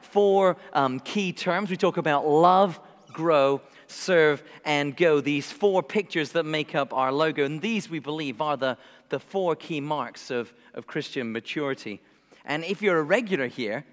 [0.00, 1.70] four um, key terms.
[1.70, 2.80] We talk about love,
[3.12, 5.20] grow, serve, and go.
[5.20, 7.44] These four pictures that make up our logo.
[7.44, 8.76] And these, we believe, are the,
[9.08, 12.00] the four key marks of, of Christian maturity.
[12.44, 13.84] And if you're a regular here,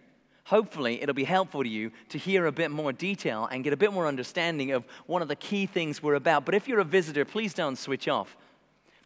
[0.46, 3.78] hopefully it'll be helpful to you to hear a bit more detail and get a
[3.78, 6.46] bit more understanding of one of the key things we're about.
[6.46, 8.38] But if you're a visitor, please don't switch off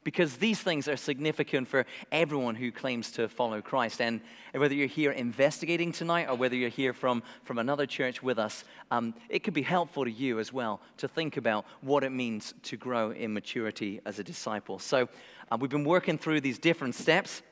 [0.04, 4.02] because these things are significant for everyone who claims to follow Christ.
[4.02, 4.21] And
[4.54, 8.63] whether you're here investigating tonight or whether you're here from, from another church with us,
[8.89, 12.53] um, it could be helpful to you as well to think about what it means
[12.63, 14.80] to grow in maturity as a disciple.
[14.80, 15.08] So
[15.52, 17.44] uh, we've been working through these different steps,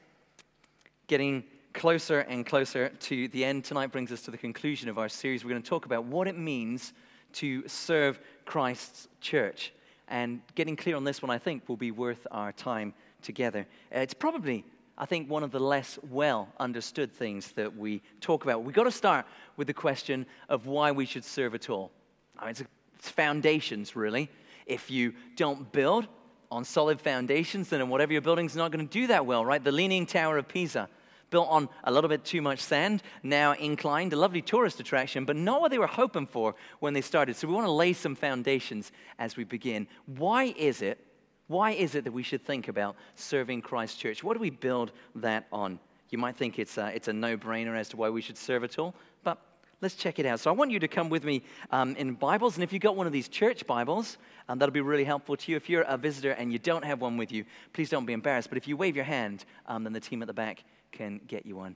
[1.08, 3.64] getting closer and closer to the end.
[3.64, 5.44] Tonight brings us to the conclusion of our series.
[5.44, 6.94] We're going to talk about what it means
[7.34, 9.72] to serve Christ's church.
[10.10, 13.68] And getting clear on this one, I think, will be worth our time together.
[13.96, 14.66] Uh, it's probably,
[14.98, 18.64] I think, one of the less well understood things that we talk about.
[18.64, 21.92] We've got to start with the question of why we should serve at all.
[22.38, 22.64] I mean, it's,
[22.98, 24.30] it's foundations, really.
[24.66, 26.08] If you don't build
[26.52, 29.64] on solid foundations, then whatever you're building is not going to do that well, right?
[29.64, 30.90] The Leaning Tower of Pisa
[31.30, 35.36] built on a little bit too much sand, now inclined, a lovely tourist attraction, but
[35.36, 37.36] not what they were hoping for when they started.
[37.36, 39.88] So we want to lay some foundations as we begin.
[40.06, 41.06] Why is it?
[41.48, 44.24] Why is it that we should think about serving Christ Church?
[44.24, 45.80] What do we build that on?
[46.10, 48.64] You might think it's a, it's a no brainer as to why we should serve
[48.64, 49.40] at all, but
[49.82, 50.40] let's check it out.
[50.40, 52.96] So I want you to come with me um, in Bibles, and if you've got
[52.96, 55.58] one of these church Bibles, um, that'll be really helpful to you.
[55.58, 58.50] If you're a visitor and you don't have one with you, please don't be embarrassed.
[58.50, 61.46] But if you wave your hand, um, then the team at the back can get
[61.46, 61.76] you one.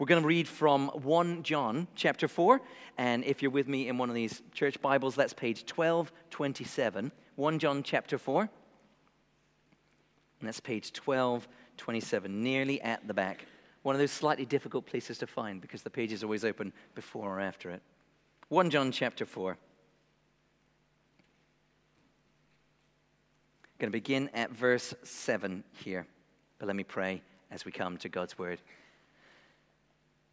[0.00, 2.62] We're going to read from 1 John chapter 4.
[2.96, 7.12] And if you're with me in one of these church Bibles, that's page 1227.
[7.36, 8.40] 1 John chapter 4.
[8.40, 8.48] And
[10.48, 13.44] that's page 1227, nearly at the back.
[13.82, 17.36] One of those slightly difficult places to find because the page is always open before
[17.36, 17.82] or after it.
[18.48, 19.50] 1 John chapter 4.
[19.50, 19.56] I'm
[23.78, 26.06] going to begin at verse 7 here.
[26.58, 28.60] But let me pray as we come to God's word.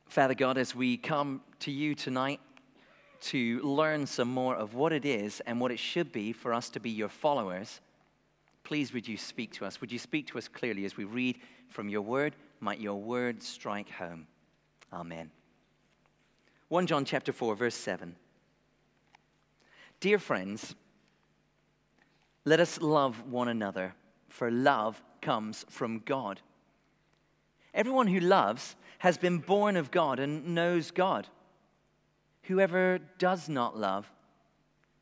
[0.07, 2.39] Father God, as we come to you tonight
[3.19, 6.69] to learn some more of what it is and what it should be for us
[6.69, 7.81] to be your followers,
[8.63, 9.81] please would you speak to us?
[9.81, 11.39] Would you speak to us clearly as we read
[11.69, 12.35] from your word?
[12.59, 14.27] Might your word strike home.
[14.93, 15.31] Amen.
[16.69, 18.15] 1 John chapter 4 verse 7.
[19.99, 20.75] Dear friends,
[22.45, 23.93] let us love one another,
[24.29, 26.39] for love comes from God.
[27.73, 31.27] Everyone who loves has been born of God and knows God.
[32.43, 34.09] Whoever does not love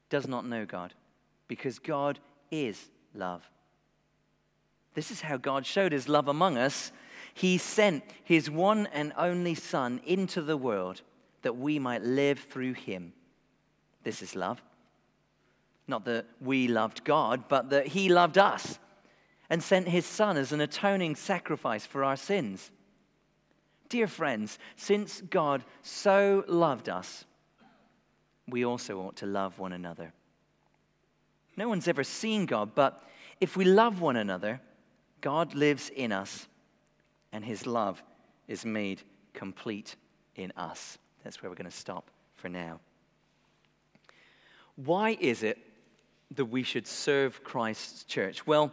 [0.09, 0.93] does not know God,
[1.47, 2.19] because God
[2.51, 3.49] is love.
[4.93, 6.91] This is how God showed his love among us.
[7.33, 11.01] He sent his one and only Son into the world
[11.41, 13.13] that we might live through him.
[14.03, 14.61] This is love.
[15.87, 18.79] Not that we loved God, but that he loved us
[19.49, 22.71] and sent his Son as an atoning sacrifice for our sins.
[23.89, 27.25] Dear friends, since God so loved us,
[28.47, 30.13] we also ought to love one another.
[31.57, 33.03] No one's ever seen God, but
[33.39, 34.61] if we love one another,
[35.21, 36.47] God lives in us,
[37.31, 38.03] and his love
[38.47, 39.01] is made
[39.33, 39.95] complete
[40.35, 40.97] in us.
[41.23, 42.79] That's where we're going to stop for now.
[44.75, 45.57] Why is it
[46.31, 48.45] that we should serve Christ's church?
[48.45, 48.71] Well,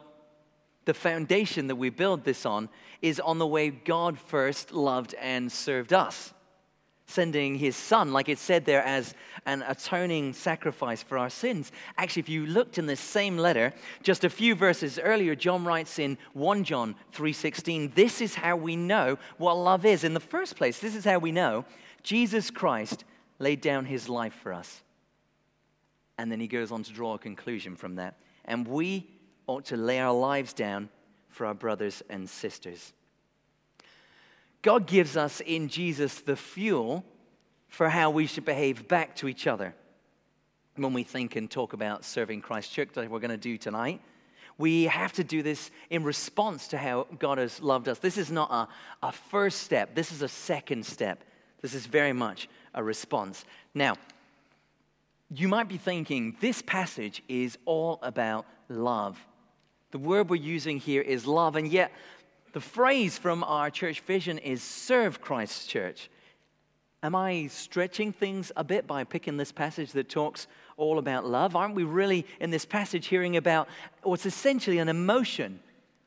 [0.84, 2.68] the foundation that we build this on
[3.00, 6.32] is on the way God first loved and served us,
[7.06, 11.72] sending his son, like it said there, as an atoning sacrifice for our sins.
[11.96, 13.72] Actually, if you looked in this same letter,
[14.02, 18.76] just a few verses earlier, John writes in 1 John 3:16, this is how we
[18.76, 20.04] know what love is.
[20.04, 21.64] In the first place, this is how we know
[22.02, 23.04] Jesus Christ
[23.38, 24.82] laid down his life for us.
[26.18, 28.16] And then he goes on to draw a conclusion from that.
[28.44, 29.08] And we
[29.52, 30.88] ought to lay our lives down
[31.28, 32.92] for our brothers and sisters.
[34.62, 37.04] God gives us in Jesus the fuel
[37.68, 39.74] for how we should behave back to each other.
[40.76, 44.00] When we think and talk about serving Christ Church, like we're going to do tonight,
[44.58, 47.98] we have to do this in response to how God has loved us.
[47.98, 51.24] This is not a, a first step, this is a second step.
[51.60, 53.44] This is very much a response.
[53.72, 53.96] Now,
[55.30, 59.18] you might be thinking this passage is all about love.
[59.92, 61.92] The word we're using here is love, and yet
[62.52, 66.10] the phrase from our church vision is serve Christ's church.
[67.02, 70.46] Am I stretching things a bit by picking this passage that talks
[70.76, 71.54] all about love?
[71.56, 73.68] Aren't we really in this passage hearing about
[74.02, 75.60] what's essentially an emotion?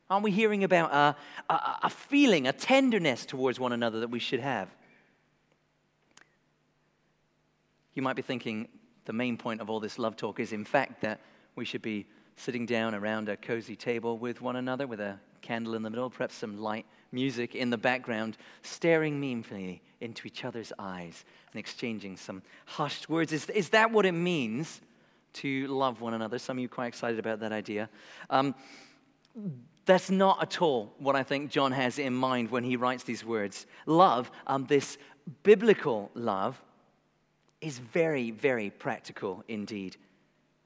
[0.10, 4.20] Aren't we hearing about a, a, a feeling, a tenderness towards one another that we
[4.20, 4.70] should have?
[7.94, 8.68] You might be thinking
[9.06, 11.20] the main point of all this love talk is, in fact, that
[11.56, 15.76] we should be sitting down around a cozy table with one another with a candle
[15.76, 20.74] in the middle, perhaps some light music in the background, staring meaningfully into each other's
[20.78, 23.32] eyes and exchanging some hushed words.
[23.32, 24.82] Is, is that what it means
[25.34, 26.40] to love one another?
[26.40, 27.90] Some of you are quite excited about that idea.
[28.30, 28.56] Um,
[29.86, 33.24] that's not at all what I think John has in mind when he writes these
[33.24, 33.66] words.
[33.86, 34.98] Love, um, this
[35.44, 36.62] biblical love,
[37.62, 39.98] is very, very practical indeed.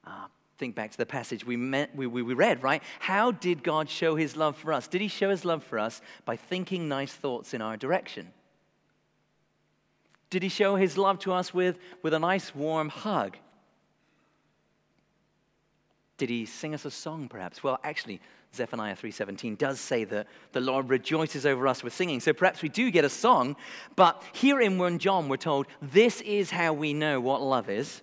[0.05, 0.27] Uh,
[0.59, 2.83] think back to the passage we, met, we, we, we read, right?
[2.99, 4.87] How did God show his love for us?
[4.87, 8.31] Did he show his love for us by thinking nice thoughts in our direction?
[10.29, 13.37] Did he show his love to us with, with a nice warm hug?
[16.17, 17.63] Did he sing us a song perhaps?
[17.63, 18.19] Well, actually,
[18.53, 22.19] Zephaniah 3:17 does say that the Lord rejoices over us with singing.
[22.19, 23.55] So perhaps we do get a song,
[23.95, 28.01] but here in 1 John we're told this is how we know what love is.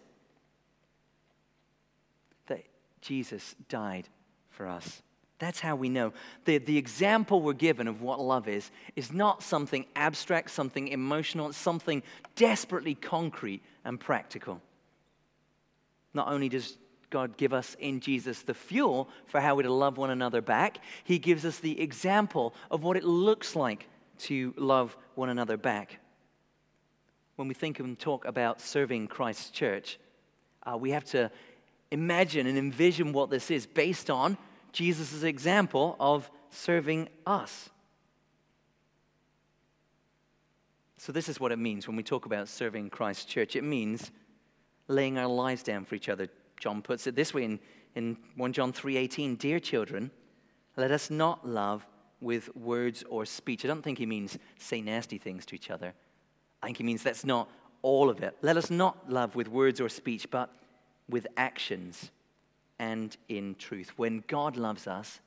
[3.07, 4.09] Jesus died
[4.51, 5.03] for us.
[5.39, 6.13] That's how we know.
[6.45, 11.49] The, the example we're given of what love is is not something abstract, something emotional,
[11.49, 12.03] it's something
[12.35, 14.61] desperately concrete and practical.
[16.15, 16.79] Not only does
[17.11, 20.79] God give us in Jesus the fuel for how we're to love one another back,
[21.05, 23.87] He gives us the example of what it looks like
[24.21, 26.01] to love one another back.
[27.37, 29.99] When we think and talk about serving Christ's church,
[30.63, 31.31] uh, we have to
[31.91, 34.37] imagine and envision what this is based on
[34.73, 37.71] Jesus' example of serving us.
[40.99, 43.55] So, this is what it means when we talk about serving Christ's church.
[43.55, 44.11] It means
[44.89, 46.29] laying our lives down for each other.
[46.59, 47.61] John puts it this way in,
[47.95, 50.11] in 1 John 3:18, "Dear children,
[50.77, 51.87] let us not love
[52.21, 55.95] with words or speech." I don't think he means say nasty things to each other.
[56.63, 57.51] I think he means that's not
[57.83, 58.37] all of it.
[58.43, 60.51] Let us not love with words or speech, but
[61.09, 62.11] with actions
[62.79, 63.93] and in truth.
[63.97, 65.21] When God loves us,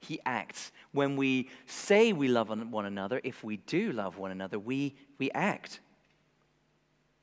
[0.00, 0.72] he acts.
[0.92, 5.30] When we say we love one another, if we do love one another, we, we
[5.30, 5.80] act.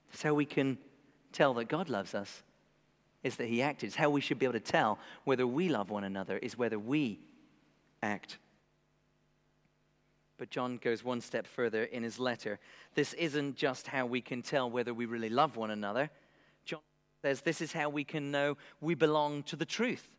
[0.10, 0.78] That's how we can
[1.34, 2.42] tell that God loves us,
[3.24, 3.88] is that he acted.
[3.88, 6.80] It's how we should be able to tell whether we love one another, is whether
[6.80, 7.20] we
[8.02, 8.38] act.
[10.38, 12.60] But John goes one step further in his letter.
[12.96, 16.10] This isn't just how we can tell whether we really love one another
[17.22, 20.16] says this is how we can know we belong to the truth.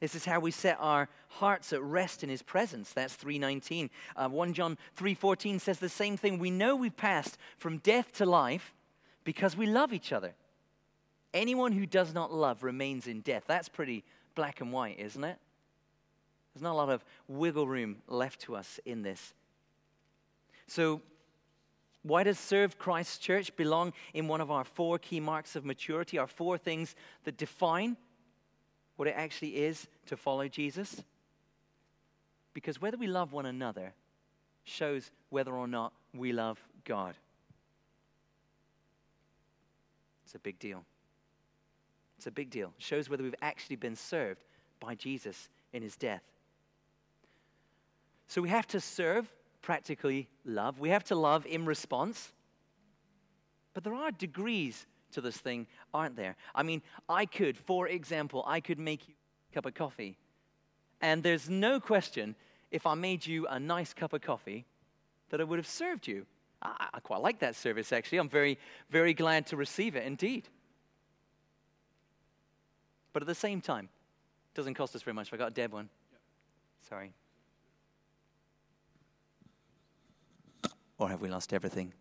[0.00, 2.92] This is how we set our hearts at rest in his presence.
[2.92, 3.88] That's 319.
[4.16, 6.38] Uh, 1 John 3:14 says the same thing.
[6.38, 8.74] We know we've passed from death to life
[9.24, 10.34] because we love each other.
[11.32, 13.44] Anyone who does not love remains in death.
[13.46, 15.38] That's pretty black and white, isn't it?
[16.52, 19.32] There's not a lot of wiggle room left to us in this.
[20.66, 21.00] So
[22.04, 26.18] why does serve Christ's church belong in one of our four key marks of maturity,
[26.18, 27.96] our four things that define
[28.96, 31.02] what it actually is to follow Jesus?
[32.52, 33.94] Because whether we love one another
[34.64, 37.14] shows whether or not we love God.
[40.24, 40.84] It's a big deal.
[42.18, 42.72] It's a big deal.
[42.76, 44.44] It shows whether we've actually been served
[44.78, 46.22] by Jesus in his death.
[48.28, 49.30] So we have to serve
[49.64, 50.78] practically love.
[50.78, 52.32] We have to love in response.
[53.72, 56.36] But there are degrees to this thing, aren't there?
[56.54, 59.14] I mean, I could, for example, I could make you
[59.50, 60.18] a cup of coffee.
[61.00, 62.36] And there's no question
[62.70, 64.66] if I made you a nice cup of coffee
[65.30, 66.26] that I would have served you.
[66.62, 68.18] I, I quite like that service, actually.
[68.18, 68.58] I'm very,
[68.90, 70.48] very glad to receive it, indeed.
[73.14, 73.88] But at the same time,
[74.52, 75.32] it doesn't cost us very much.
[75.32, 75.88] I got a dead one.
[76.88, 77.14] Sorry.
[80.98, 81.92] Or have we lost everything?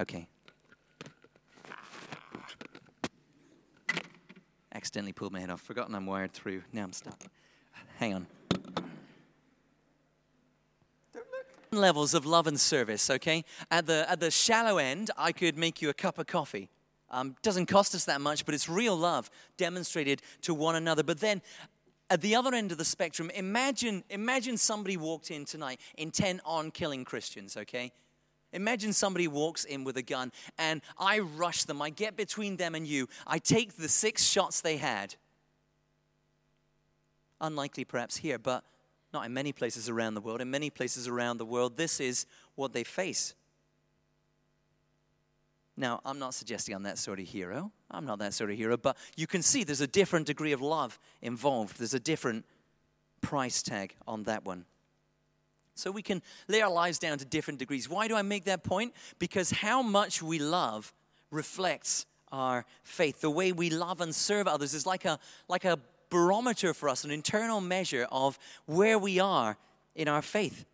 [0.00, 0.28] Okay.
[4.74, 5.60] Accidentally pulled my head off.
[5.62, 6.62] Forgotten I'm wired through.
[6.72, 7.18] Now I'm stuck.
[7.98, 8.26] Hang on.
[11.72, 13.44] Levels of love and service, okay?
[13.70, 16.68] At the, at the shallow end, I could make you a cup of coffee.
[17.10, 21.02] Um, doesn't cost us that much, but it's real love demonstrated to one another.
[21.02, 21.40] But then
[22.08, 26.70] at the other end of the spectrum, imagine, imagine somebody walked in tonight intent on
[26.70, 27.92] killing Christians, okay?
[28.52, 31.82] Imagine somebody walks in with a gun and I rush them.
[31.82, 33.08] I get between them and you.
[33.26, 35.16] I take the six shots they had.
[37.40, 38.64] Unlikely perhaps here, but
[39.12, 40.40] not in many places around the world.
[40.40, 43.34] In many places around the world, this is what they face.
[45.76, 47.70] Now, I'm not suggesting I'm that sort of hero.
[47.90, 50.62] I'm not that sort of hero, but you can see there's a different degree of
[50.62, 51.78] love involved.
[51.78, 52.44] There's a different
[53.20, 54.64] price tag on that one.
[55.74, 57.88] So we can lay our lives down to different degrees.
[57.88, 58.94] Why do I make that point?
[59.18, 60.94] Because how much we love
[61.30, 63.20] reflects our faith.
[63.20, 65.18] The way we love and serve others is like a,
[65.48, 65.78] like a
[66.10, 69.56] barometer for us, an internal measure of where we are
[69.94, 70.64] in our faith.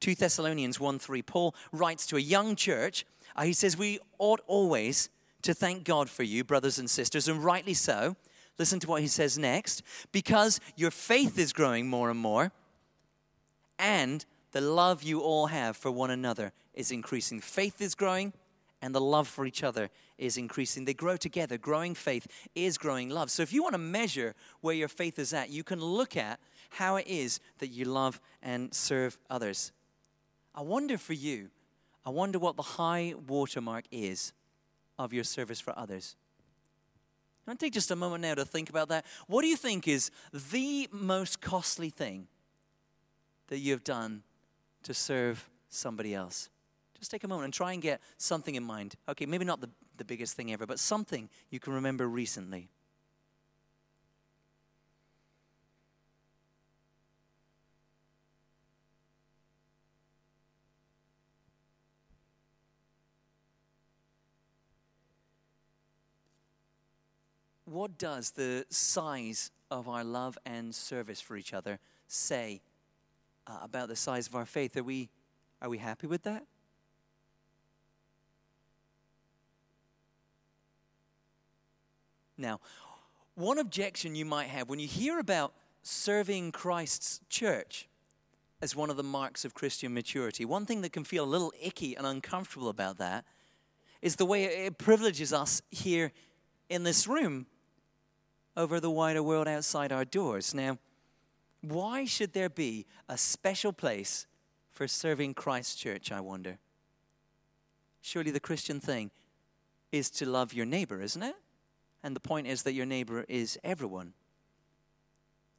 [0.00, 3.04] 2 Thessalonians 1 3, Paul writes to a young church.
[3.36, 5.10] Uh, he says, We ought always
[5.42, 8.16] to thank God for you, brothers and sisters, and rightly so.
[8.58, 9.82] Listen to what he says next.
[10.12, 12.52] Because your faith is growing more and more,
[13.78, 17.40] and the love you all have for one another is increasing.
[17.40, 18.32] Faith is growing,
[18.82, 20.84] and the love for each other is increasing.
[20.84, 21.58] They grow together.
[21.58, 23.30] Growing faith is growing love.
[23.30, 26.40] So if you want to measure where your faith is at, you can look at
[26.70, 29.72] how it is that you love and serve others.
[30.58, 31.50] I wonder for you,
[32.04, 34.32] I wonder what the high watermark is
[34.98, 36.16] of your service for others.
[37.46, 39.06] I take just a moment now to think about that.
[39.28, 40.10] What do you think is
[40.50, 42.26] the most costly thing
[43.46, 44.24] that you have done
[44.82, 46.50] to serve somebody else?
[46.98, 48.96] Just take a moment and try and get something in mind.
[49.08, 52.68] Okay, maybe not the, the biggest thing ever, but something you can remember recently.
[67.68, 72.62] What does the size of our love and service for each other say
[73.46, 74.74] uh, about the size of our faith?
[74.78, 75.10] Are we,
[75.60, 76.46] are we happy with that?
[82.38, 82.60] Now,
[83.34, 87.86] one objection you might have when you hear about serving Christ's church
[88.62, 91.52] as one of the marks of Christian maturity, one thing that can feel a little
[91.62, 93.26] icky and uncomfortable about that
[94.00, 96.12] is the way it privileges us here
[96.70, 97.44] in this room
[98.58, 100.52] over the wider world outside our doors.
[100.52, 100.78] Now,
[101.62, 104.26] why should there be a special place
[104.72, 106.58] for serving Christ's church, I wonder?
[108.02, 109.12] Surely the Christian thing
[109.92, 111.36] is to love your neighbor, isn't it?
[112.02, 114.12] And the point is that your neighbor is everyone.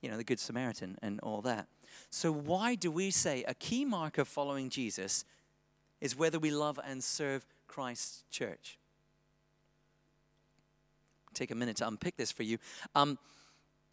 [0.01, 1.67] You know, the Good Samaritan and all that.
[2.09, 5.25] So, why do we say a key mark of following Jesus
[6.01, 8.78] is whether we love and serve Christ's church?
[11.33, 12.57] Take a minute to unpick this for you.
[12.95, 13.17] Um,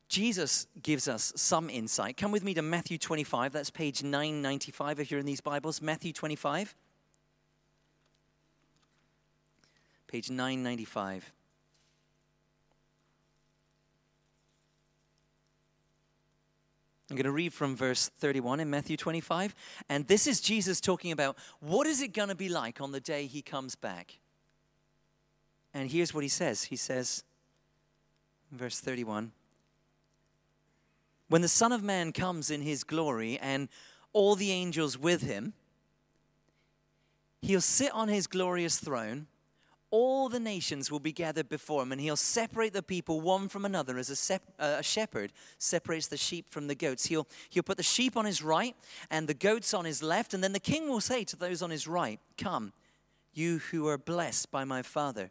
[0.08, 2.16] Jesus gives us some insight.
[2.16, 3.52] Come with me to Matthew 25.
[3.52, 5.82] That's page 995 if you're in these Bibles.
[5.82, 6.74] Matthew 25.
[10.06, 11.32] Page 995.
[17.10, 19.54] I'm going to read from verse 31 in Matthew 25.
[19.88, 23.00] And this is Jesus talking about what is it going to be like on the
[23.00, 24.18] day he comes back.
[25.76, 27.22] And here's what he says He says,
[28.50, 29.32] verse 31
[31.28, 33.68] When the Son of Man comes in his glory and
[34.14, 35.52] all the angels with him,
[37.42, 39.26] he'll sit on his glorious throne
[39.90, 43.64] all the nations will be gathered before him, and he'll separate the people one from
[43.64, 47.06] another as a, sep- uh, a, shepherd separates the sheep from the goats.
[47.06, 48.74] He'll, he'll put the sheep on his right
[49.12, 51.70] and the goats on his left, and then the king will say to those on
[51.70, 52.72] his right, Come,
[53.32, 55.30] you who are blessed by my Father,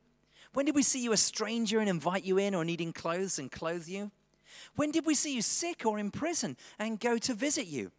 [0.53, 3.51] When did we see you a stranger and invite you in, or needing clothes and
[3.51, 4.11] clothe you?
[4.75, 7.91] When did we see you sick or in prison and go to visit you?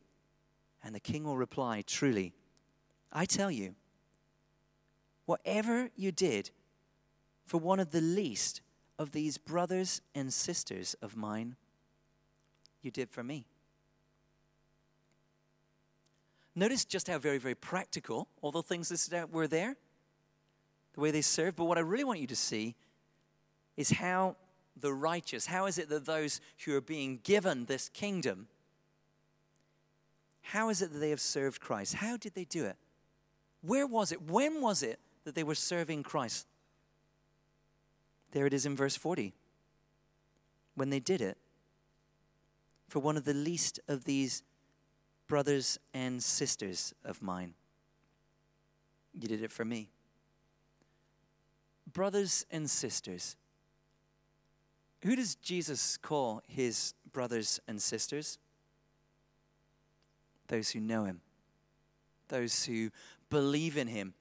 [0.85, 2.33] And the king will reply, Truly,
[3.13, 3.75] I tell you,
[5.25, 6.51] whatever you did
[7.47, 8.61] for one of the least
[8.99, 11.57] of these brothers and sisters of mine,
[12.83, 13.47] you did for me.
[16.55, 19.77] Notice just how very, very practical all the things out were there,
[20.95, 21.57] the way they serve.
[21.57, 22.75] But what I really want you to see
[23.77, 24.37] is how
[24.77, 28.49] the righteous, how is it that those who are being given this kingdom,
[30.43, 31.95] how is it that they have served Christ?
[31.95, 32.77] How did they do it?
[33.63, 34.23] Where was it?
[34.23, 36.47] When was it that they were serving Christ?
[38.33, 39.35] There it is in verse 40.
[40.75, 41.37] When they did it,
[42.89, 44.43] for one of the least of these
[45.29, 47.55] brothers and sisters of mine,
[49.19, 49.91] you did it for me.
[51.93, 53.37] Brothers and sisters.
[55.03, 58.39] Who does Jesus call his brothers and sisters?
[60.49, 61.21] Those who know him,
[62.29, 62.91] those who
[63.31, 64.15] believe in him,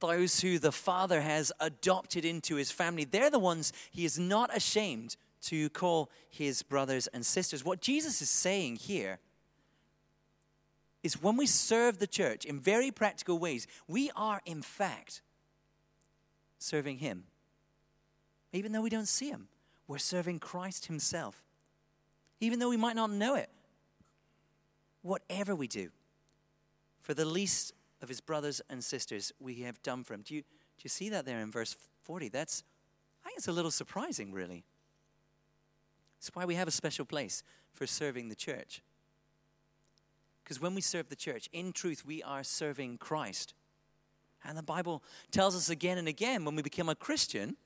[0.00, 3.04] those who the Father has adopted into his family.
[3.04, 7.64] They're the ones he is not ashamed to call his brothers and sisters.
[7.64, 9.18] What Jesus is saying here
[11.02, 15.22] is when we serve the church in very practical ways, we are in fact
[16.62, 17.24] serving him.
[18.52, 19.48] Even though we don't see him,
[19.88, 21.42] we're serving Christ himself.
[22.40, 23.50] Even though we might not know it,
[25.02, 25.90] whatever we do,
[27.00, 30.22] for the least of his brothers and sisters, we have done for him.
[30.24, 32.28] Do you, do you see that there in verse 40?
[32.28, 32.62] That's,
[33.24, 34.64] I think it's a little surprising, really.
[36.18, 37.42] It's why we have a special place
[37.72, 38.82] for serving the church.
[40.42, 43.54] Because when we serve the church, in truth, we are serving Christ.
[44.44, 47.56] And the Bible tells us again and again when we become a Christian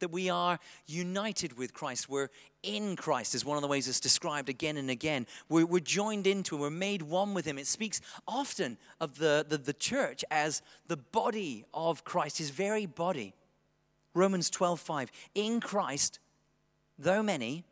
[0.00, 2.08] that we are united with Christ.
[2.08, 2.28] We're
[2.62, 5.26] in Christ, is one of the ways it's described again and again.
[5.48, 7.56] We're, we're joined into Him, we're made one with Him.
[7.56, 12.84] It speaks often of the, the, the church as the body of Christ, His very
[12.84, 13.34] body.
[14.12, 15.12] Romans 12 5.
[15.34, 16.18] In Christ,
[16.98, 17.64] though many,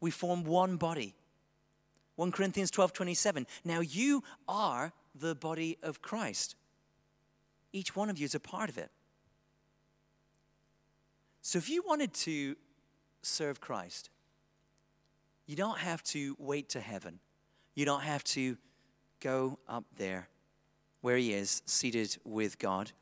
[0.00, 1.14] we form one body
[2.20, 3.46] 1 Corinthians 12 27.
[3.64, 6.54] Now you are the body of Christ.
[7.72, 8.90] Each one of you is a part of it.
[11.42, 12.56] So if you wanted to
[13.22, 14.10] serve Christ,
[15.46, 17.20] you don't have to wait to heaven.
[17.74, 18.56] You don't have to
[19.20, 20.28] go up there
[21.00, 22.92] where He is, seated with God.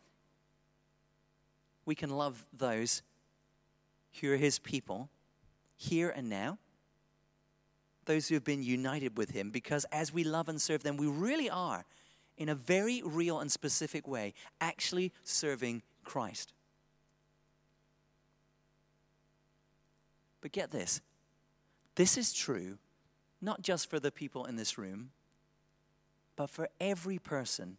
[1.84, 3.02] We can love those
[4.20, 5.08] who are His people
[5.76, 6.58] here and now
[8.08, 11.06] those who have been united with him, because as we love and serve them, we
[11.06, 11.84] really are,
[12.38, 16.54] in a very real and specific way, actually serving Christ.
[20.40, 21.02] But get this
[21.96, 22.78] this is true
[23.40, 25.10] not just for the people in this room,
[26.36, 27.76] but for every person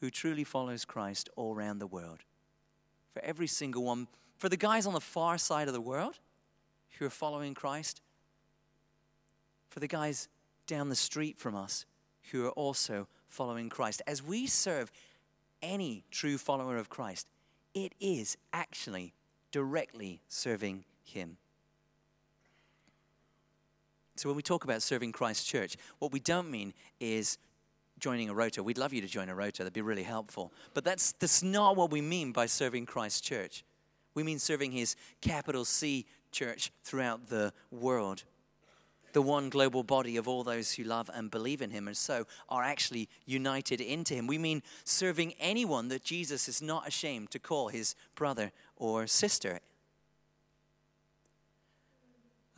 [0.00, 2.20] who truly follows Christ all around the world.
[3.12, 4.08] For every single one.
[4.36, 6.18] For the guys on the far side of the world
[6.98, 8.02] who are following Christ,
[9.70, 10.28] for the guys
[10.66, 11.86] down the street from us
[12.30, 14.02] who are also following Christ.
[14.06, 14.90] As we serve
[15.62, 17.26] any true follower of Christ,
[17.74, 19.12] it is actually
[19.52, 21.36] directly serving Him.
[24.16, 27.38] So when we talk about serving Christ Church, what we don't mean is
[27.98, 28.62] joining a rota.
[28.62, 30.52] We'd love you to join a rota, that'd be really helpful.
[30.74, 33.64] But that's, that's not what we mean by serving Christ Church.
[34.14, 38.24] We mean serving His capital C church throughout the world
[39.16, 42.26] the one global body of all those who love and believe in him and so
[42.50, 44.26] are actually united into him.
[44.26, 49.60] We mean serving anyone that Jesus is not ashamed to call his brother or sister.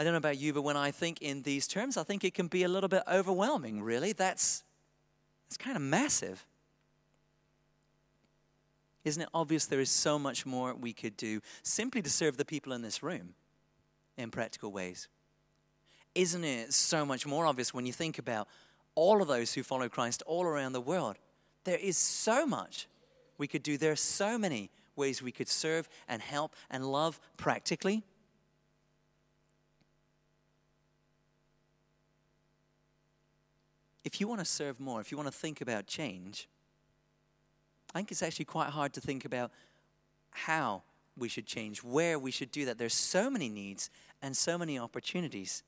[0.00, 2.34] I don't know about you, but when I think in these terms, I think it
[2.34, 4.12] can be a little bit overwhelming, really.
[4.12, 4.64] That's,
[5.46, 6.44] that's kind of massive.
[9.04, 12.44] Isn't it obvious there is so much more we could do simply to serve the
[12.44, 13.34] people in this room
[14.16, 15.06] in practical ways?
[16.18, 18.48] Isn't it so much more obvious when you think about
[18.96, 21.14] all of those who follow Christ all around the world?
[21.62, 22.88] There is so much
[23.38, 23.78] we could do.
[23.78, 28.02] There are so many ways we could serve and help and love practically.
[34.02, 36.48] If you want to serve more, if you want to think about change,
[37.94, 39.52] I think it's actually quite hard to think about
[40.30, 40.82] how
[41.16, 42.76] we should change, where we should do that.
[42.76, 43.88] There's so many needs
[44.20, 45.62] and so many opportunities.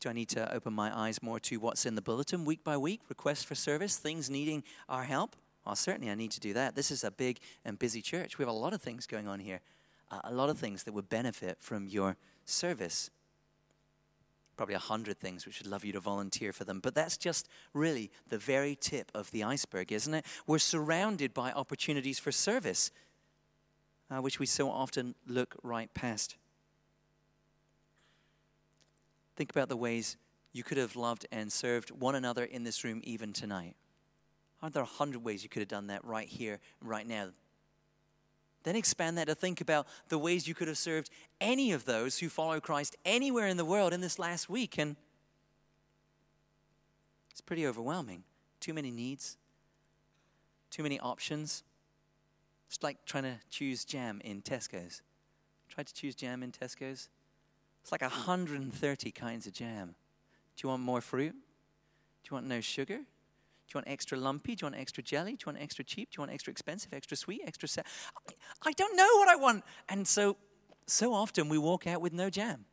[0.00, 2.76] Do I need to open my eyes more to what's in the bulletin week by
[2.76, 3.00] week?
[3.08, 5.34] Requests for service, things needing our help?
[5.66, 6.76] Well, certainly I need to do that.
[6.76, 8.38] This is a big and busy church.
[8.38, 9.60] We have a lot of things going on here,
[10.10, 13.10] uh, a lot of things that would benefit from your service.
[14.56, 16.78] Probably a hundred things which would love you to volunteer for them.
[16.80, 20.24] But that's just really the very tip of the iceberg, isn't it?
[20.46, 22.92] We're surrounded by opportunities for service,
[24.10, 26.36] uh, which we so often look right past.
[29.38, 30.16] Think about the ways
[30.52, 33.76] you could have loved and served one another in this room even tonight.
[34.60, 37.28] Aren't there a hundred ways you could have done that right here, right now?
[38.64, 41.08] Then expand that to think about the ways you could have served
[41.40, 44.76] any of those who follow Christ anywhere in the world in this last week.
[44.76, 44.96] And
[47.30, 48.24] it's pretty overwhelming.
[48.58, 49.36] Too many needs,
[50.72, 51.62] too many options.
[52.66, 55.00] It's like trying to choose jam in Tesco's.
[55.68, 57.08] Try to choose jam in Tesco's.
[57.88, 59.94] It's like 130 kinds of jam.
[60.56, 61.32] Do you want more fruit?
[61.32, 62.96] Do you want no sugar?
[62.96, 64.54] Do you want extra lumpy?
[64.54, 65.36] Do you want extra jelly?
[65.36, 66.10] Do you want extra cheap?
[66.10, 67.80] Do you want extra expensive, extra sweet, extra sa-
[68.62, 69.64] I don't know what I want.
[69.88, 70.36] And so,
[70.84, 72.66] so often we walk out with no jam.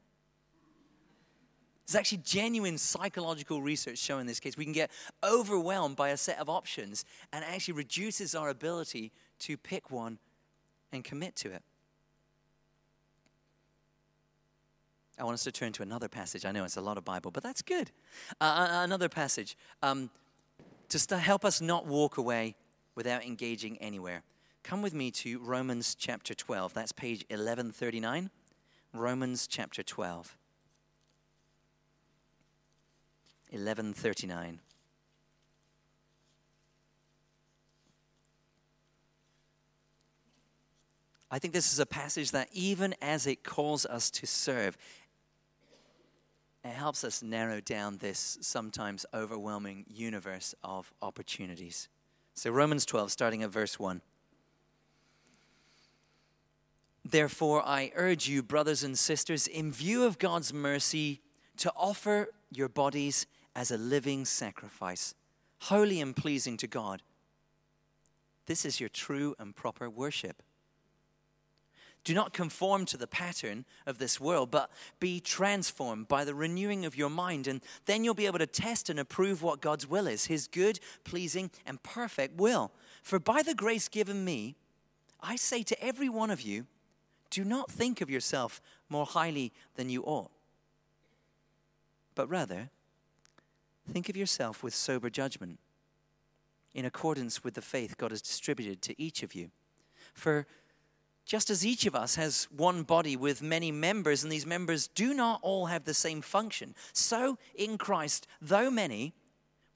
[1.87, 4.57] There's actually genuine psychological research showing this case.
[4.57, 4.91] We can get
[5.23, 10.19] overwhelmed by a set of options and actually reduces our ability to pick one
[10.91, 11.63] and commit to it.
[15.17, 16.45] I want us to turn to another passage.
[16.45, 17.91] I know it's a lot of Bible, but that's good.
[18.41, 20.09] Uh, another passage um,
[20.89, 22.55] to help us not walk away
[22.95, 24.23] without engaging anywhere.
[24.63, 26.73] Come with me to Romans chapter 12.
[26.73, 28.29] That's page 1139.
[28.93, 30.35] Romans chapter 12.
[33.51, 34.59] 1139.
[41.31, 44.77] I think this is a passage that, even as it calls us to serve,
[46.65, 51.89] it helps us narrow down this sometimes overwhelming universe of opportunities.
[52.33, 54.01] So, Romans 12, starting at verse 1.
[57.07, 61.21] Therefore, I urge you, brothers and sisters, in view of God's mercy,
[61.57, 65.13] to offer your bodies as a living sacrifice,
[65.59, 67.03] holy and pleasing to God.
[68.47, 70.41] This is your true and proper worship.
[72.05, 76.85] Do not conform to the pattern of this world, but be transformed by the renewing
[76.85, 80.05] of your mind, and then you'll be able to test and approve what God's will
[80.05, 82.71] is His good, pleasing, and perfect will.
[83.01, 84.55] For by the grace given me,
[85.19, 86.67] I say to every one of you,
[87.31, 90.31] do not think of yourself more highly than you ought,
[92.13, 92.69] but rather
[93.91, 95.57] think of yourself with sober judgment,
[96.75, 99.49] in accordance with the faith God has distributed to each of you.
[100.13, 100.45] For
[101.25, 105.13] just as each of us has one body with many members, and these members do
[105.13, 109.13] not all have the same function, so in Christ, though many,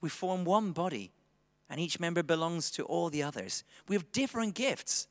[0.02, 1.12] we form one body,
[1.70, 3.64] and each member belongs to all the others.
[3.88, 5.08] We have different gifts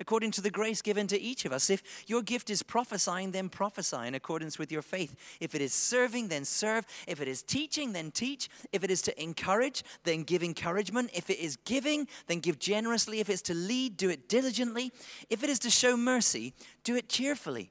[0.00, 1.68] according to the grace given to each of us.
[1.68, 5.14] If your gift is prophesying, then prophesy in accordance with your faith.
[5.38, 6.86] If it is serving, then serve.
[7.06, 8.48] If it is teaching, then teach.
[8.72, 11.10] If it is to encourage, then give encouragement.
[11.14, 13.20] If it is giving, then give generously.
[13.20, 14.90] If it's to lead, do it diligently.
[15.28, 17.70] If it is to show mercy, do it cheerfully.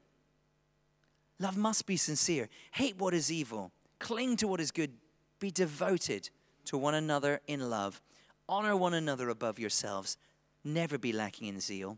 [1.40, 2.48] Love must be sincere.
[2.72, 3.72] Hate what is evil.
[3.98, 4.92] Cling to what is good.
[5.40, 6.30] Be devoted
[6.66, 8.02] to one another in love.
[8.48, 10.18] Honor one another above yourselves.
[10.64, 11.98] Never be lacking in zeal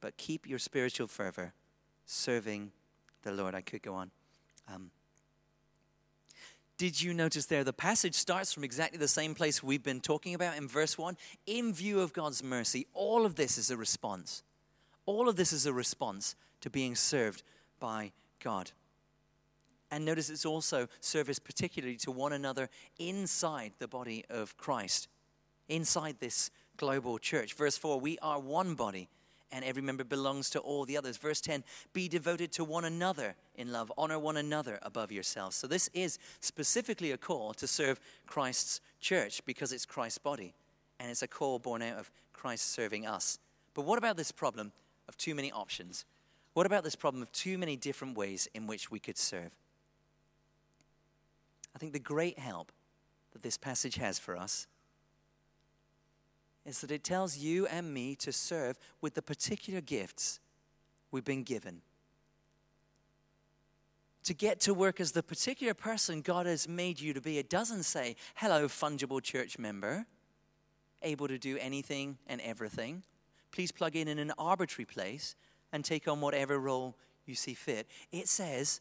[0.00, 1.52] but keep your spiritual fervor
[2.04, 2.72] serving
[3.22, 3.54] the Lord.
[3.54, 4.10] I could go on.
[4.72, 4.90] Um,
[6.78, 10.34] did you notice there the passage starts from exactly the same place we've been talking
[10.34, 11.16] about in verse 1?
[11.46, 14.42] In view of God's mercy, all of this is a response.
[15.06, 17.42] All of this is a response to being served
[17.80, 18.72] by God.
[19.90, 25.08] And notice it's also service, particularly to one another inside the body of Christ,
[25.68, 27.54] inside this global church.
[27.54, 29.08] Verse 4 We are one body
[29.52, 31.16] and every member belongs to all the others.
[31.16, 35.56] Verse 10 Be devoted to one another in love, honor one another above yourselves.
[35.56, 40.54] So, this is specifically a call to serve Christ's church because it's Christ's body,
[40.98, 43.38] and it's a call born out of Christ serving us.
[43.74, 44.72] But what about this problem
[45.08, 46.04] of too many options?
[46.54, 49.50] What about this problem of too many different ways in which we could serve?
[51.74, 52.72] I think the great help
[53.32, 54.66] that this passage has for us
[56.66, 60.40] is that it tells you and me to serve with the particular gifts
[61.10, 61.80] we've been given.
[64.24, 67.48] To get to work as the particular person God has made you to be, it
[67.48, 70.06] doesn't say, hello, fungible church member,
[71.02, 73.04] able to do anything and everything.
[73.52, 75.36] Please plug in in an arbitrary place
[75.72, 77.86] and take on whatever role you see fit.
[78.10, 78.80] It says,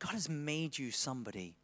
[0.00, 1.54] God has made you somebody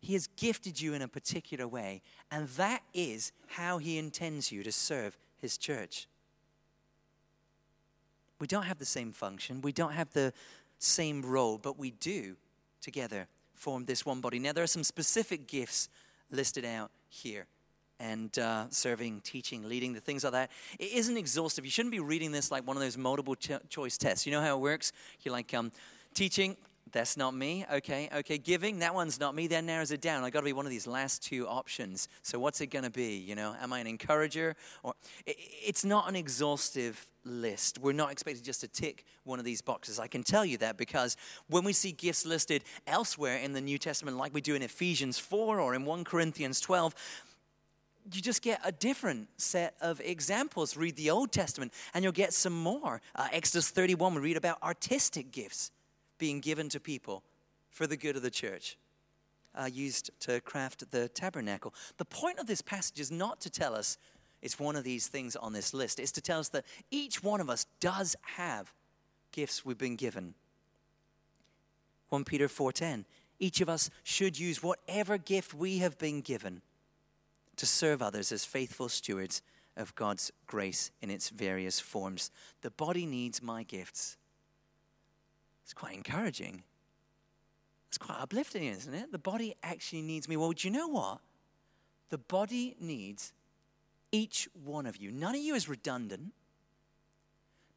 [0.00, 4.62] he has gifted you in a particular way, and that is how He intends you
[4.62, 6.08] to serve His church.
[8.38, 10.32] We don't have the same function, we don't have the
[10.78, 12.36] same role, but we do
[12.80, 14.38] together form this one body.
[14.38, 15.90] Now, there are some specific gifts
[16.30, 17.46] listed out here.
[18.02, 20.50] And uh, serving, teaching, leading, the things like that.
[20.78, 21.66] It isn't exhaustive.
[21.66, 24.24] You shouldn't be reading this like one of those multiple cho- choice tests.
[24.24, 24.94] You know how it works?
[25.20, 25.70] You're like, um,
[26.14, 26.56] teaching,
[26.92, 27.64] that's not me.
[27.72, 28.38] Okay, okay.
[28.38, 29.46] Giving, that one's not me.
[29.46, 30.24] That narrows it down.
[30.24, 32.08] I got to be one of these last two options.
[32.22, 33.16] So what's it going to be?
[33.16, 34.94] You know, am I an encourager or?
[35.26, 37.78] It's not an exhaustive list.
[37.78, 39.98] We're not expected just to tick one of these boxes.
[39.98, 41.16] I can tell you that because
[41.48, 45.18] when we see gifts listed elsewhere in the New Testament, like we do in Ephesians
[45.18, 46.94] 4 or in 1 Corinthians 12,
[48.12, 50.76] you just get a different set of examples.
[50.76, 53.00] Read the Old Testament and you'll get some more.
[53.14, 55.70] Uh, Exodus 31, we read about artistic gifts
[56.20, 57.24] being given to people
[57.70, 58.76] for the good of the church,
[59.54, 61.74] uh, used to craft the tabernacle.
[61.96, 63.98] The point of this passage is not to tell us
[64.42, 67.40] it's one of these things on this list, it's to tell us that each one
[67.40, 68.72] of us does have
[69.32, 70.34] gifts we've been given.
[72.10, 73.06] 1 Peter 4:10
[73.38, 76.62] Each of us should use whatever gift we have been given
[77.56, 79.42] to serve others as faithful stewards
[79.76, 82.30] of God's grace in its various forms.
[82.62, 84.16] The body needs my gifts.
[85.70, 86.64] It's quite encouraging.
[87.86, 89.12] It's quite uplifting, isn't it?
[89.12, 90.36] The body actually needs me.
[90.36, 91.20] Well, do you know what?
[92.08, 93.32] The body needs
[94.10, 95.12] each one of you.
[95.12, 96.32] None of you is redundant.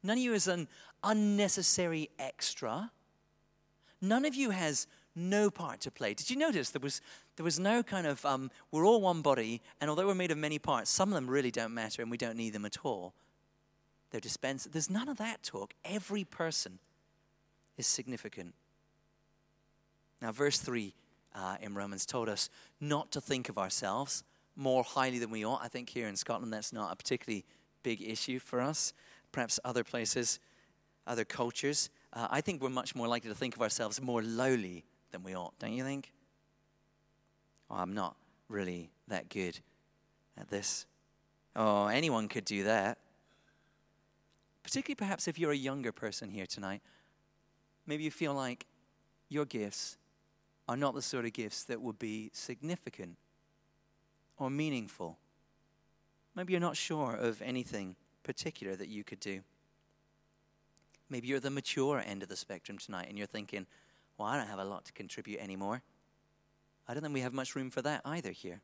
[0.02, 0.66] None of you is an
[1.04, 2.90] unnecessary extra.
[4.00, 6.14] None of you has no part to play.
[6.14, 7.00] Did you notice there was,
[7.36, 10.38] there was no kind of, um, we're all one body, and although we're made of
[10.38, 13.14] many parts, some of them really don't matter and we don't need them at all.
[14.10, 14.72] They're dispensed.
[14.72, 15.74] There's none of that talk.
[15.84, 16.80] Every person
[17.76, 18.54] is significant.
[20.20, 20.94] Now, verse 3
[21.34, 22.48] uh, in Romans told us
[22.80, 24.24] not to think of ourselves
[24.56, 25.60] more highly than we ought.
[25.62, 27.44] I think here in Scotland that's not a particularly
[27.82, 28.92] big issue for us.
[29.32, 30.38] Perhaps other places,
[31.06, 31.90] other cultures.
[32.12, 35.34] Uh, I think we're much more likely to think of ourselves more lowly than we
[35.34, 36.12] ought, don't you think?
[37.70, 38.16] Oh, I'm not
[38.48, 39.58] really that good
[40.38, 40.86] at this.
[41.56, 42.98] Oh, anyone could do that.
[44.62, 46.80] Particularly perhaps if you're a younger person here tonight.
[47.86, 48.66] Maybe you feel like
[49.28, 49.98] your gifts
[50.68, 53.16] are not the sort of gifts that would be significant
[54.38, 55.18] or meaningful.
[56.34, 59.40] Maybe you're not sure of anything particular that you could do.
[61.10, 63.66] Maybe you're the mature end of the spectrum tonight and you're thinking,
[64.16, 65.82] well, I don't have a lot to contribute anymore.
[66.88, 68.62] I don't think we have much room for that either here.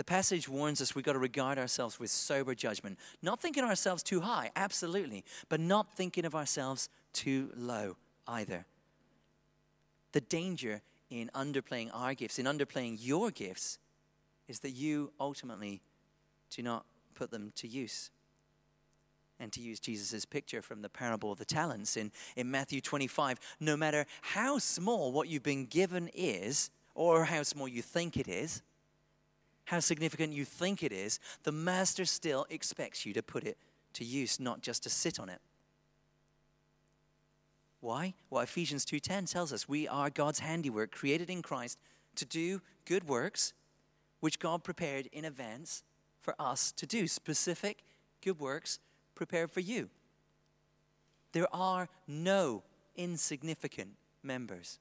[0.00, 4.02] The passage warns us we've got to regard ourselves with sober judgment, not thinking ourselves
[4.02, 8.64] too high, absolutely, but not thinking of ourselves too low either.
[10.12, 13.78] The danger in underplaying our gifts, in underplaying your gifts,
[14.48, 15.82] is that you ultimately
[16.48, 18.10] do not put them to use.
[19.38, 23.38] And to use Jesus' picture from the parable of the talents in, in Matthew 25,
[23.60, 28.28] no matter how small what you've been given is, or how small you think it
[28.28, 28.62] is,
[29.70, 33.56] how significant you think it is, the master still expects you to put it
[33.92, 35.40] to use, not just to sit on it.
[37.80, 38.14] Why?
[38.30, 41.78] Well, Ephesians 2:10 tells us we are God's handiwork, created in Christ
[42.16, 43.52] to do good works,
[44.18, 45.84] which God prepared in advance
[46.20, 47.06] for us to do.
[47.06, 47.84] Specific
[48.22, 48.80] good works
[49.14, 49.88] prepared for you.
[51.30, 52.64] There are no
[52.96, 54.80] insignificant members.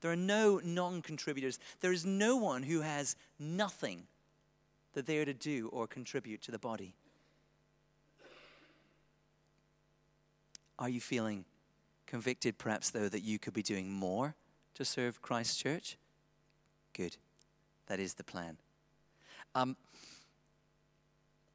[0.00, 1.58] There are no non contributors.
[1.80, 4.04] There is no one who has nothing
[4.94, 6.94] that they are to do or contribute to the body.
[10.78, 11.44] Are you feeling
[12.06, 14.34] convicted, perhaps, though, that you could be doing more
[14.74, 15.96] to serve Christ's church?
[16.92, 17.16] Good.
[17.86, 18.58] That is the plan.
[19.54, 19.76] Um,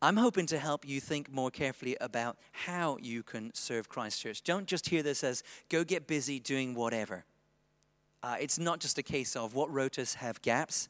[0.02, 4.44] I'm hoping to help you think more carefully about how you can serve Christ Church.
[4.44, 7.26] Don't just hear this as go get busy doing whatever.
[8.24, 10.90] Uh, it's not just a case of what rotas have gaps.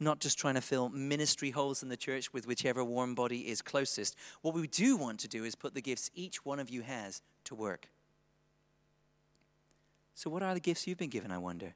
[0.00, 3.62] Not just trying to fill ministry holes in the church with whichever warm body is
[3.62, 4.16] closest.
[4.42, 7.22] What we do want to do is put the gifts each one of you has
[7.44, 7.88] to work.
[10.14, 11.74] So, what are the gifts you've been given, I wonder?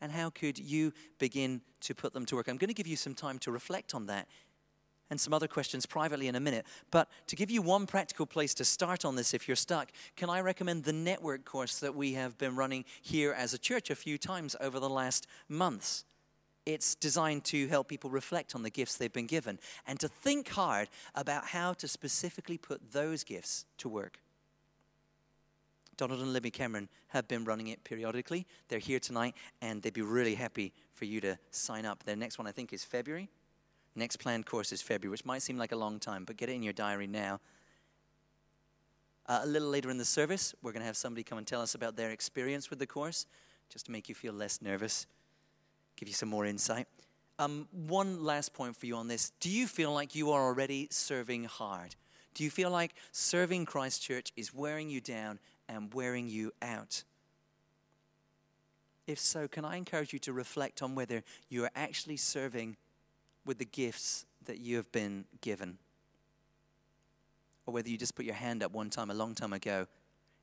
[0.00, 2.48] And how could you begin to put them to work?
[2.48, 4.28] I'm going to give you some time to reflect on that
[5.10, 6.66] and some other questions privately in a minute.
[6.90, 10.30] But to give you one practical place to start on this if you're stuck, can
[10.30, 13.94] I recommend the network course that we have been running here as a church a
[13.94, 16.04] few times over the last months?
[16.66, 20.48] It's designed to help people reflect on the gifts they've been given and to think
[20.48, 24.18] hard about how to specifically put those gifts to work.
[25.96, 28.46] Donald and Libby Cameron have been running it periodically.
[28.68, 32.02] They're here tonight, and they'd be really happy for you to sign up.
[32.02, 33.28] Their next one, I think, is February.
[33.96, 36.52] Next planned course is February, which might seem like a long time, but get it
[36.54, 37.40] in your diary now.
[39.26, 41.62] Uh, a little later in the service, we're going to have somebody come and tell
[41.62, 43.26] us about their experience with the course,
[43.70, 45.06] just to make you feel less nervous,
[45.96, 46.86] give you some more insight.
[47.38, 49.32] Um, one last point for you on this.
[49.40, 51.96] Do you feel like you are already serving hard?
[52.34, 57.04] Do you feel like serving Christ Church is wearing you down and wearing you out?
[59.06, 62.76] If so, can I encourage you to reflect on whether you are actually serving
[63.44, 65.78] with the gifts that you have been given?
[67.66, 69.86] Or whether you just put your hand up one time a long time ago,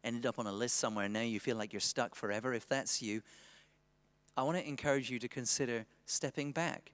[0.03, 2.53] ended up on a list somewhere, and now you feel like you're stuck forever.
[2.53, 3.21] If that's you,
[4.35, 6.93] I want to encourage you to consider stepping back.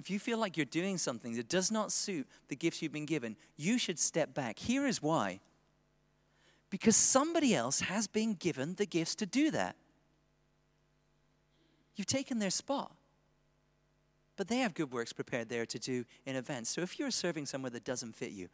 [0.00, 3.06] If you feel like you're doing something that does not suit the gifts you've been
[3.06, 4.58] given, you should step back.
[4.58, 5.40] Here is why
[6.72, 9.76] because somebody else has been given the gifts to do that.
[11.94, 12.92] You've taken their spot.
[14.36, 16.70] But they have good works prepared there to do in advance.
[16.70, 18.48] So if you're serving somewhere that doesn't fit you,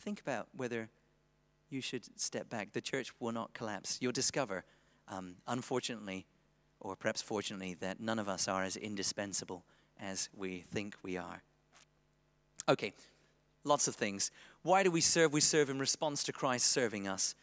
[0.00, 0.88] think about whether
[1.70, 2.72] you should step back.
[2.72, 3.98] The church will not collapse.
[4.00, 4.64] You'll discover,
[5.08, 6.26] um, unfortunately,
[6.80, 9.64] or perhaps fortunately, that none of us are as indispensable
[10.00, 11.42] as we think we are.
[12.68, 12.92] Okay,
[13.64, 14.30] lots of things.
[14.62, 15.32] Why do we serve?
[15.32, 17.34] We serve in response to Christ serving us.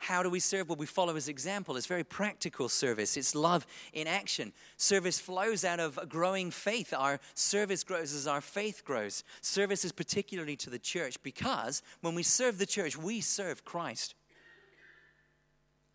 [0.00, 0.70] How do we serve?
[0.70, 1.76] Well, we follow his example.
[1.76, 3.18] It's very practical service.
[3.18, 4.54] It's love in action.
[4.78, 6.94] Service flows out of growing faith.
[6.96, 9.24] Our service grows as our faith grows.
[9.42, 14.14] Service is particularly to the church because when we serve the church, we serve Christ.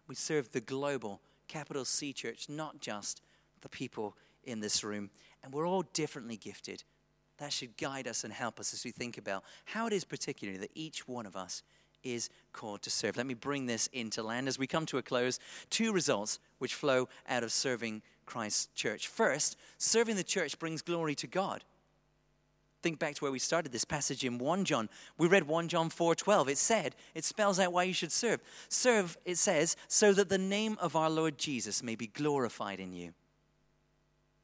[0.08, 3.24] We serve the global, capital C church, not just
[3.62, 5.10] the people in this room.
[5.44, 6.84] And we're all differently gifted.
[7.40, 10.60] That should guide us and help us as we think about how it is, particularly,
[10.60, 11.64] that each one of us
[12.06, 13.18] is called to serve.
[13.18, 15.40] Let me bring this into land as we come to a close.
[15.70, 19.08] Two results which flow out of serving Christ's church.
[19.08, 21.64] First, serving the church brings glory to God.
[22.82, 24.90] Think back to where we started this passage in 1 John.
[25.18, 26.50] We read 1 John 4:12.
[26.50, 28.42] It said, it spells out why you should serve.
[28.70, 32.94] Serve, it says, so that the name of our Lord Jesus may be glorified in
[32.94, 33.14] you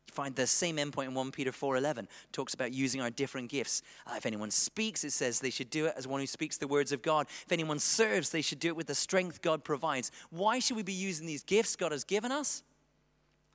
[0.08, 3.82] find the same endpoint in 1 Peter 4:11 talks about using our different gifts.
[4.06, 6.68] Uh, if anyone speaks, it says they should do it as one who speaks the
[6.68, 7.28] words of God.
[7.46, 10.12] If anyone serves, they should do it with the strength God provides.
[10.30, 12.64] Why should we be using these gifts God has given us?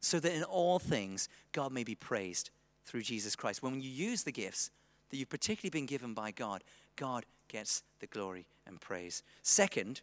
[0.01, 2.51] So that in all things God may be praised
[2.85, 3.63] through Jesus Christ.
[3.63, 4.71] When you use the gifts
[5.11, 6.63] that you've particularly been given by God,
[6.97, 9.23] God gets the glory and praise.
[9.43, 10.01] Second,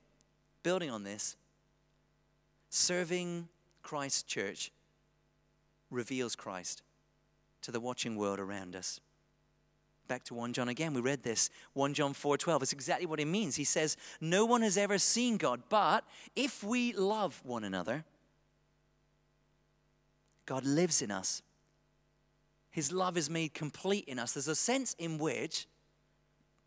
[0.61, 1.35] building on this,
[2.69, 3.47] serving
[3.81, 4.71] Christ's church
[5.93, 6.81] reveals Christ
[7.61, 8.99] to the watching world around us.
[10.07, 11.49] Back to 1 John again, we read this.
[11.73, 12.61] 1 John 4:12.
[12.61, 13.55] It's exactly what it means.
[13.55, 18.05] He says, "No one has ever seen God, but if we love one another,
[20.45, 21.41] God lives in us.
[22.69, 24.33] His love is made complete in us.
[24.33, 25.67] There's a sense in which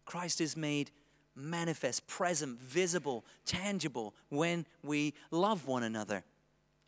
[0.07, 0.91] Christ is made
[1.35, 6.25] manifest, present, visible, tangible when we love one another.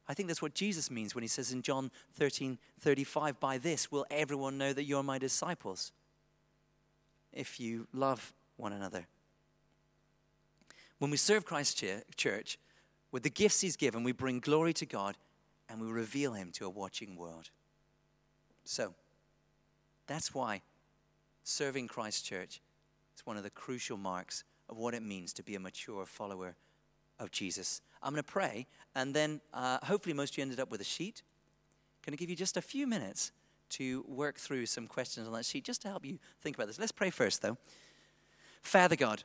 [0.08, 3.92] I think that's what Jesus means when he says in John 13 35, By this
[3.92, 5.92] will everyone know that you're my disciples,
[7.32, 9.06] if you love one another.
[10.98, 11.84] When we serve Christ's
[12.16, 12.58] church,
[13.12, 15.16] with the gifts he's given, we bring glory to God
[15.68, 17.50] and we reveal him to a watching world.
[18.64, 18.94] So,
[20.06, 20.62] that's why
[21.44, 22.60] serving Christ's church
[23.14, 26.56] is one of the crucial marks of what it means to be a mature follower
[27.18, 27.80] of Jesus.
[28.02, 30.84] I'm going to pray, and then uh, hopefully most of you ended up with a
[30.84, 31.22] sheet.
[32.00, 33.32] I'm Going to give you just a few minutes
[33.70, 36.78] to work through some questions on that sheet just to help you think about this.
[36.78, 37.58] Let's pray first, though.
[38.62, 39.24] Father God,